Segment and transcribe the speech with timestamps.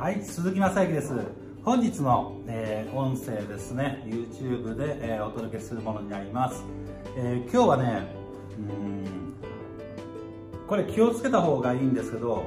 [0.00, 1.12] はい鈴木雅之です。
[1.62, 4.02] 本日の、えー、音声ですね。
[4.06, 6.64] YouTube で、えー、お届けするものになります、
[7.18, 8.16] えー、今日はね
[8.58, 9.34] うん
[10.66, 12.46] これ気をつけた方がいいんですけど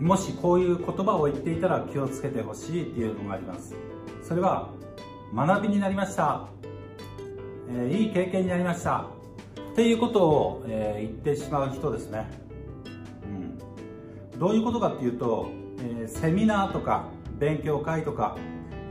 [0.00, 3.74] もしこういう言葉を言っていたら気をつけてほしいっていうのがあります。
[4.26, 4.70] それは
[5.34, 6.48] 学びになりました、
[7.70, 9.08] えいい経験になりました。
[9.72, 12.30] っていうことを、え言ってしまう人ですね、
[14.32, 17.06] うん、どういうことかっていうとえセミナーとか
[17.38, 18.36] 勉強会とか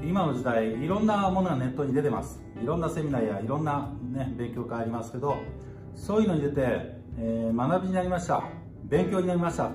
[0.03, 2.41] 今の時代いろんなものがネットに出てます。
[2.61, 5.38] いろんなセミナーやいろんな、ね、勉強会ありますけど
[5.95, 6.55] そういうのに出て、
[7.17, 8.43] えー、学びになりました。
[8.85, 9.71] 勉強になりました。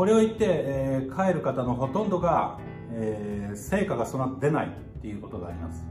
[0.00, 2.58] これを言って、えー、帰る方のほとんどが、
[2.92, 4.70] えー、成果がその出ないっ
[5.02, 5.84] ていうことがあります、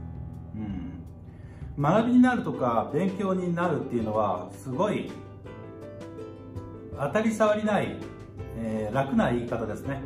[0.56, 5.12] うん、学びになるとか勉強になるっていうのはすごい
[6.98, 7.96] 当たり障りない
[8.58, 10.00] えー、楽な言い方ですね、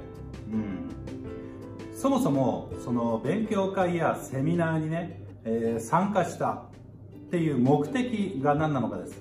[0.53, 9.21] うん、そもそもその勉強会やセミナーにね、えー、参加したっていう目的が何なのかです。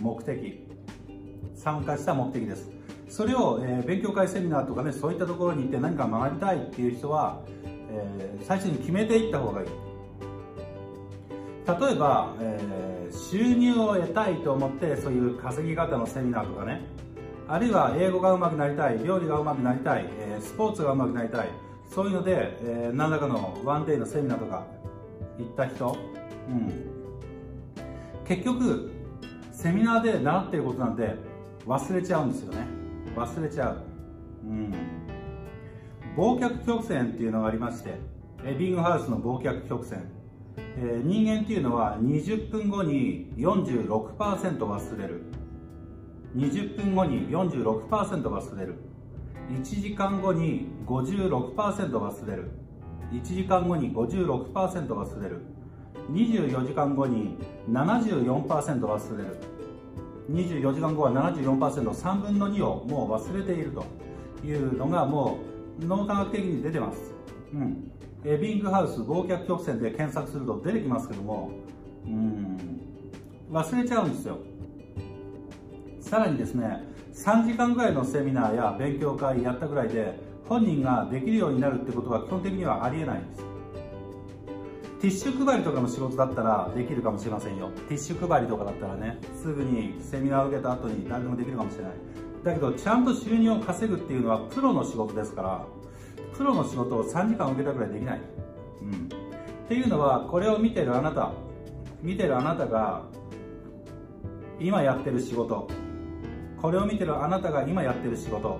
[0.00, 0.66] 目的。
[1.54, 2.70] 参加した目的です。
[3.08, 9.68] それを、えー、勉強会セミナーとかねそういったところに行って何か学びたいっていう人は、えー、最初に決めていった方がいい。
[11.66, 16.82] 例えば、えー、収入を得たいと思ってそういう稼ぎ方のセミナーとかね
[17.46, 21.48] あるいは英語が上手くなりたい料理が上手くなりたい、えスポーツが上手くなりたい
[21.90, 24.64] そういうので、え何らかのワンデーのセミナーとか
[25.38, 25.96] 行った人、
[26.48, 26.72] うん、
[28.26, 28.90] 結局
[29.52, 31.14] セミナーで習っていることなんて
[31.66, 32.84] 忘れちゃうんですよね。
[33.14, 33.76] 忘れちゃう、
[34.46, 34.74] うん、
[36.16, 37.94] 忘却曲線っていうのがありまして
[38.44, 40.04] エビングハウスの忘却曲線、
[40.56, 45.22] えー、人間っていうのは20分後に46%忘れる。
[46.36, 48.74] 20分後に46%忘れる。
[49.50, 51.54] 1時間後に56%
[51.90, 52.50] 忘れる。
[53.12, 55.42] 1時間後に56%忘れる。
[56.10, 57.38] 24時間後に
[57.70, 58.46] 74%
[58.80, 59.36] 忘れる。
[60.30, 63.84] 24時間後は 74%3 分の2をもう忘れていると
[64.46, 65.38] いうのがも
[65.80, 67.12] う脳科学的に出てます、
[67.52, 67.92] うん、
[68.24, 71.50] エビングハウス忘却曲線で検索すると出てきますけども
[72.06, 72.74] うん。
[73.50, 74.38] 忘れちゃうんですよ。
[76.04, 76.82] さらにですね
[77.14, 83.44] 3時間ぐらいのセミナーや勉強会やったぐらいで本人ができるようになるってことは基本的にはありえないんです。
[85.00, 87.70] ティッシュ配りとかの仕事だったらできるかもしれませんよ。
[87.88, 91.92] ティッシュ配りとかだったらねすぐにセミナーを受けた後に誰でもできるかもしれない。
[92.44, 95.66] だけどちゃんと収入を稼ぐっていうのはプロの仕事ですから
[96.36, 98.20] プロの仕事を3時間受けたぐらいできない、
[98.82, 101.32] うん、っていうのはこれを見てるあなた
[102.02, 103.02] 見てるあなたが
[104.60, 105.68] 今やってる仕事
[106.64, 108.58] これを見てるあなたが今やってる仕事。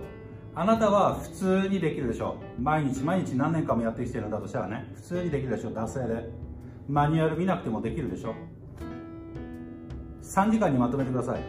[0.54, 2.60] あなたは普通にできるでしょう。
[2.60, 4.92] 毎日毎日何年間もやってきてるんだとしたらね。
[4.96, 5.72] 普通にできるでしょう。
[5.72, 6.28] 惰性で。
[6.86, 8.34] マニュアル見なくてもできるでしょ
[10.22, 11.40] 3時間にまとめてください。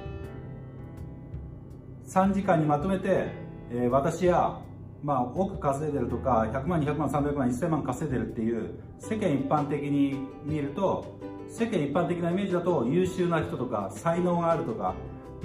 [2.08, 3.28] 3時間にまとめて、
[3.70, 4.58] えー、私や
[5.04, 14.96] まあ、億稼いでるとか100万200万300万1000万稼いでるっていう世間一般的に見ると世間一般的なイメージだと優秀な人とか才能があるとか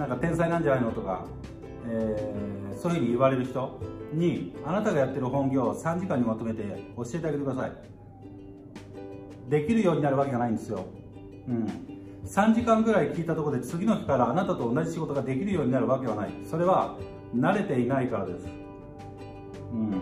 [0.01, 1.27] なんか天才なんじゃないのとか、
[1.87, 3.79] えー、そういうふうに言われる人
[4.15, 6.63] にあなたがやってる本業を3時間にまとめて
[6.97, 7.73] 教えてあげてください。
[9.51, 10.87] できるようになるわけがないんですよ、
[11.49, 11.67] うん、
[12.25, 16.31] 3時間ぐらい聞いたところで次の日からあなたと同じ仕事ができるようになるわけはない。
[16.49, 16.97] それは
[17.37, 18.47] 慣れていないからです。
[19.73, 20.01] うん。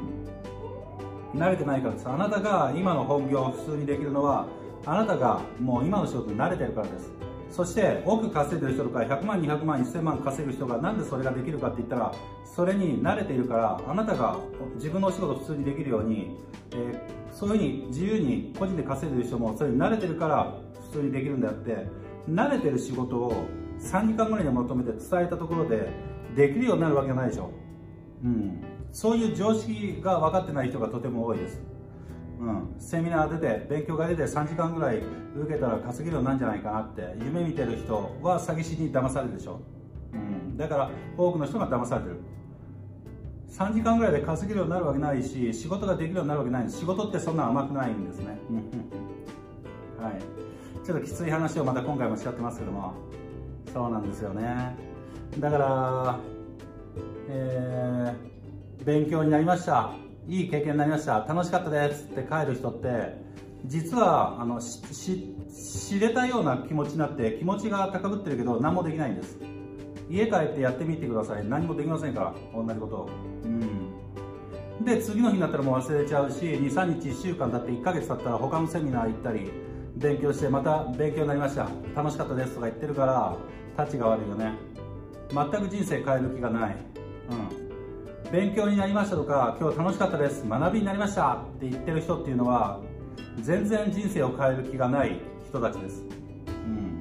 [1.35, 2.09] 慣れてないからです。
[2.09, 4.47] あなたが今の本業を普通にできるのは
[4.87, 7.11] あなたがもう今の仕事に慣れてるからです。
[7.51, 12.15] そして億稼いでる人とか100万200万1000万稼ぐ人がなんでそれができるかって言ったら
[12.45, 14.39] それに慣れているからあなたが
[14.75, 16.37] 自分のお仕事を普通にできるように、
[16.73, 20.55] えー、そういうふうに自由に個人で稼いでる人もそれに慣れてるから
[20.91, 21.87] 普通にできるんであって
[22.29, 23.47] 慣れてる仕事を
[23.81, 25.89] 3時間ぐらいにまとめて伝えたところで
[26.37, 27.51] できるようになるわけがないでしょ、
[28.25, 28.63] うん、
[28.93, 31.63] そういう常識が分かってない人がとても多いです。
[32.41, 34.99] うん、セミナー出て勉強会出て3時間ぐらい
[35.37, 39.61] 受けたら稼げるようになるんじゃないかなって夢見てる人は詐欺師に騙されるでしょ、
[40.13, 42.17] うん、だから多くの人が騙されてる。
[43.51, 46.71] 3時間ぐらいで稼げるようになるわけないし仕事ができるようになるわけない。
[46.71, 48.39] 仕事ってそんな甘くないんですね。
[49.99, 50.85] はい。
[50.87, 52.93] ちょっときつい話をまた今回もしちゃってますけども。
[53.73, 54.77] そうなんですよね。
[55.41, 56.19] だから
[57.31, 60.08] えー、勉強になりました。
[60.29, 61.25] いい経験になりました。
[61.27, 63.17] 楽しかったですって帰る人って
[63.65, 69.39] 実はあの知れたような気持ちになって気持ちが高ぶってるけど何もできないんです。
[70.11, 71.47] 家帰ってやってみてください。
[71.47, 73.09] 何もできませんから同じこと
[73.45, 74.85] うん。
[74.85, 79.51] で次の日になったらもう忘れちゃうし23日1週間経って1ヶ月経ったら他のセミナー行ったり
[79.97, 81.71] 勉強してまた勉強になりました。
[81.97, 83.35] 楽しかったですとか言ってるから
[83.79, 84.53] タチが悪いよね。
[85.31, 86.77] 全く人生変える気がない。
[87.31, 87.68] うん。
[88.33, 92.81] 勉強になりましたとか今日楽しかったです学びになりましたって言ってる人っていうのは
[93.41, 97.01] 全然人生を変える気がない人たちです、うん、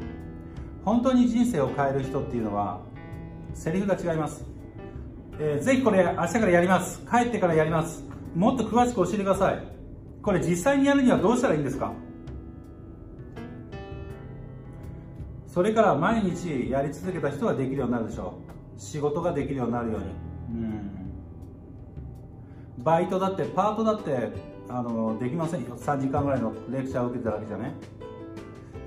[0.86, 2.82] 本当に人生を変える人っていうのは
[3.54, 4.46] セリフが違います
[5.40, 7.00] えー、ぜひこれ明日からやります。
[7.06, 8.04] 帰ってからやります。
[8.34, 9.64] もっと詳しく教えてください。
[10.24, 11.94] これ実際にやるにはどうしたらいいんですか？
[15.46, 18.34] それから毎日やり続けた人ができるようになるでしょ
[18.76, 18.82] う。
[18.82, 20.06] 仕事ができるようになるように。
[20.08, 20.97] うん
[22.78, 24.32] バイトだってパートだって
[24.70, 25.76] あのできませんよ。
[25.78, 27.74] 3時間ぐらいのレクチャーを受けただけじゃね。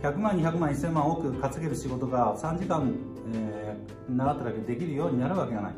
[0.03, 2.95] 100万200万1000万多く稼げる仕事が3時間、
[3.35, 5.73] えー、習っただけでできるようになるわけがない。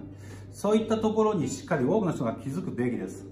[0.53, 3.26] そういったところにしっかり多くの人が気づくべきです。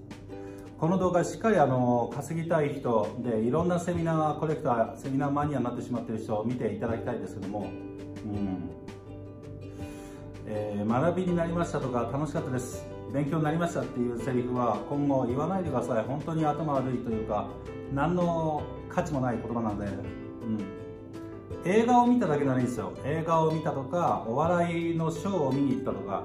[0.79, 7.67] この動画しっかりあの稼ぎたい人でいろんなセミナーコレクターセミナーマニアになってしまってる人を見ていただきたいですけども、
[8.25, 8.71] うん
[10.47, 12.85] えー、学びになりましたとか楽しかったです。
[13.13, 16.03] 勉強になりましたっていうセリフは今後言わないでください。
[16.03, 17.47] 本当に頭悪いというか
[17.93, 20.81] 何の価値もない言葉なので、うん。
[21.65, 22.93] 映画を見ただけならいいんですよ。
[23.05, 26.23] 映画を見たとかお笑いのショーを見に行ったとか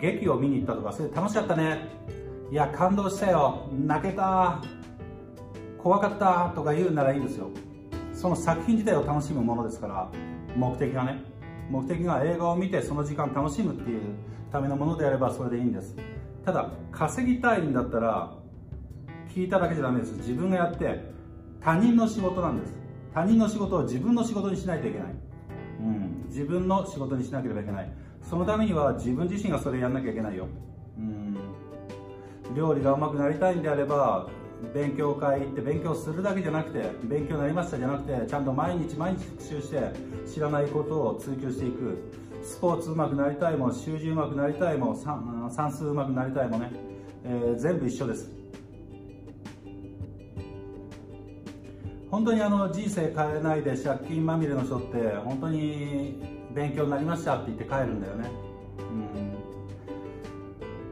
[0.00, 1.88] 劇を見に行ったとかそれ楽しかったね。
[2.50, 3.68] いや感動したよ。
[3.72, 4.62] 泣けた。
[5.78, 7.48] 怖かったとか言うならいいんですよ。
[8.12, 10.10] その作品自体を楽しむものですから
[10.56, 11.22] 目的がね。
[11.70, 14.00] 目的が映画を見てその時間楽しむっていう
[14.52, 15.96] ためのものであればそれでいいんです。
[16.44, 18.32] ただ稼ぎたいんだったら
[19.28, 20.14] 聞いただけじゃダメです。
[20.16, 21.12] 自分がやって
[21.60, 22.78] 他人の仕事なんです。
[23.12, 25.08] 他人の仕事を自分の仕事にしないといけない、
[25.80, 27.90] うん、自分の仕事にしなければいけない。
[28.22, 30.48] そのためには自分自身がそれやんなきゃいけないよ、
[30.98, 31.36] うん、
[32.56, 34.28] 料理がうまくなりたいんであれば
[34.74, 39.92] 勉強会行って勉強するだけじゃなくて勉強になりましたじゃなくてちゃんと毎日毎日復習して
[40.26, 42.26] 知らないことを追求していく。
[42.46, 46.70] スポーツうまくなりたいも習字うまくなりたいも算数うまくなりたいもね、
[47.24, 48.30] えー、全部一緒です。
[52.08, 56.22] 本当にあの人生変えないで借金まみれの人って本当に
[56.54, 58.30] 勉強になりましたって言って帰るんだよね、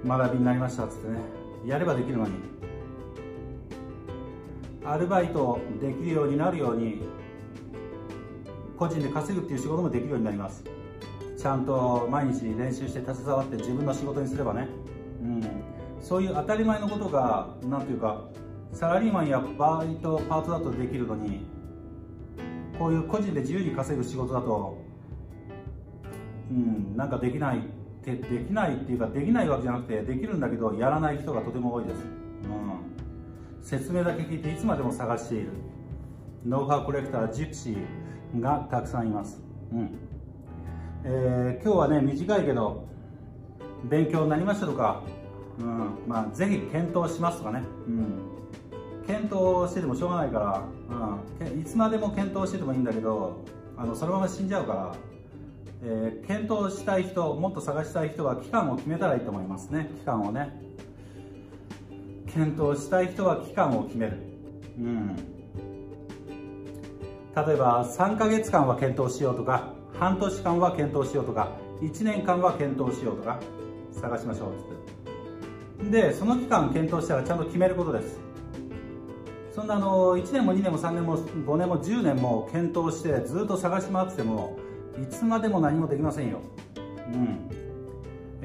[0.03, 1.19] うん、学びになりましたっつってね。
[1.65, 2.33] やればできるのに。
[4.85, 7.03] アルバイトできるようになるように
[8.79, 10.65] 個人で稼ぐっていう仕事もできるようになります。
[11.45, 14.67] ちゃんと毎日練習して携わって自分の仕事にすればね、
[15.23, 15.43] うん、
[16.01, 18.25] そういう当たり前のことが何ていうか
[18.73, 21.45] サラリーマンやバイトパートだとできるのに
[22.79, 24.79] こういう個人で自由に稼ぐ仕事だと
[26.51, 27.61] うんなんかできない
[28.05, 32.05] でできないっていうかできないわけじゃなくてできるんだけどやらない人がとても多いです、
[33.65, 35.49] 説明だけ聞いていつまでも探している。
[36.47, 39.91] ノウハウコレクタージプシーがたくさんいます、うん。
[41.05, 42.87] えー、今日はね短いけど
[43.85, 45.03] 勉強になりましたとか、
[45.59, 45.99] うん。
[46.07, 48.35] まあ、ぜひ検討しますとかね、うん。
[49.07, 50.63] 検討しててもしょうがないから、
[51.51, 53.45] うん、いつまでも検討しててもいいんだけど
[53.77, 54.95] あのそのまま死んじゃうから、
[55.83, 59.89] えー、検討したい人もっと探したい人は期間を決めたらいいと思いますね。
[60.01, 60.64] 期間をね。
[62.34, 64.19] 検討したい人は期間を決める。
[64.79, 65.17] うん。
[65.17, 65.22] 例
[67.55, 73.41] えば3ヶ月間は検討しようとか半年間は検討しようとか1年間は検討しようとか
[73.93, 74.53] 探しましょう
[75.84, 78.19] ってでその期間検討したらちゃんと決めることです。
[79.53, 84.58] そんなあの1年も2年も3年も5年も10年も検討してずっと探し回ってても
[85.00, 86.41] いつまでも何もできませんよ、
[87.12, 87.48] うん。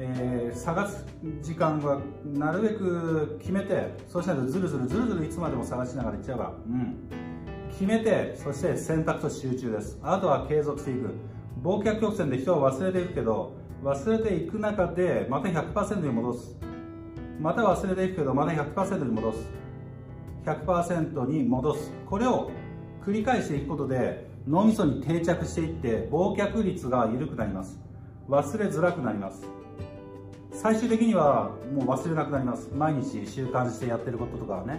[0.02, 1.04] えー、探す
[1.42, 6.96] 時間はなるべく決めてそうしないとずるずるずるずるいつまでも探しながらいっちゃうから、うん、
[7.70, 9.98] 決めてそして選択と集中です。
[10.02, 11.10] あとは継続していく。
[11.62, 13.52] 忘却曲線で人は忘れていくけど
[13.84, 16.56] 忘れていく中でまた100%に戻す。
[17.38, 19.38] また忘れていくけどまた100%に戻す。
[20.46, 21.92] 100%に戻す。
[22.08, 22.50] これを
[23.04, 27.78] 繰り返していくことで脳みそに定着していって忘却率が緩くなります。
[28.30, 29.60] 忘れづらくなります。
[30.62, 32.68] 最終的にはもう忘れなくなります。
[32.76, 34.78] 毎日習慣してやってることとかはね、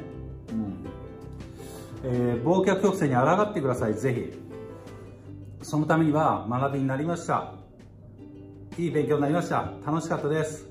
[0.51, 0.85] うん。
[2.03, 3.95] えー、忘却曲線に抗ってください。
[3.95, 4.39] ぜひ。
[5.63, 7.55] そのためには学びになりました。
[8.77, 9.71] いい勉強になりました。
[9.83, 10.69] 楽しかったです。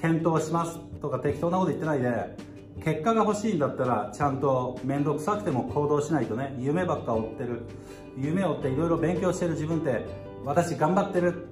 [0.00, 0.78] 検討します。
[1.02, 2.36] とか適当なこと言ってないで。
[2.84, 6.54] 結果が欲しいんだったらちゃんと面倒くさくても行動しないとね。
[6.60, 7.62] 夢ばっか追ってる。
[8.16, 10.06] 夢を追っていろいろ勉強してる自分って
[10.44, 11.48] 私頑張ってる。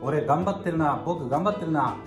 [0.00, 1.02] 俺頑張ってるな。
[1.04, 1.98] 僕頑張ってるな。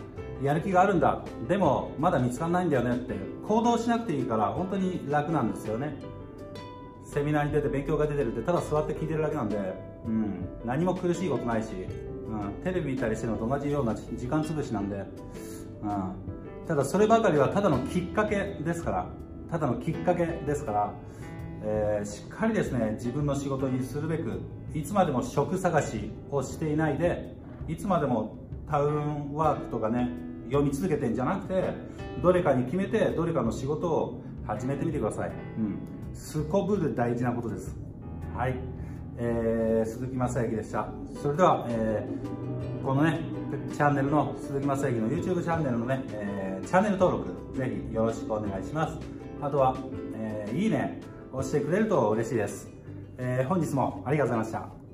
[0.43, 1.23] やる気があるんだ。
[1.47, 3.15] でもまだ見つかんないんだよねって。
[3.47, 5.95] 行動しなくていいから本当に楽なんですよね。
[7.03, 9.57] セミナーに出て勉強が出てるってただ座って聞いてるだけなんで、
[10.05, 15.05] うん、何も苦しいことないし、うん、テレビ見たりしてるのと同じような時間潰しなんで、
[15.83, 16.15] うん、
[16.67, 19.25] ただそればかりはただのきっかけですから。
[19.49, 20.93] ただのきっかけですから、
[21.63, 24.41] えー、しっかりですね自分の仕事にするべく
[24.73, 27.35] いつまでも職探しをしていないで
[27.67, 28.37] いつまでも
[28.69, 30.09] タウンワークとかね
[30.47, 31.73] 読み続けてんじゃなくて
[32.21, 35.79] どれかに決めてどれかの仕事を始めてみてください、うん、
[36.13, 37.75] すこぶる大事なことです。
[38.35, 38.55] はい、
[39.17, 40.89] えー、鈴木雅之でした。
[41.21, 43.21] それでは、えー、このね
[43.71, 48.97] チャンネルの鈴木雅之の YouTube チャンネルのね、えー、チャンネル登録ぜひよろしくお願いします。
[49.41, 49.75] あとは、
[50.15, 52.69] えー、いいね押してくれると嬉しいです、
[53.17, 54.84] えー、本日もありがとうございました。